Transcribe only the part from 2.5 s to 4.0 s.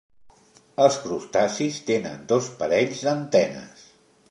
parells d'antenes.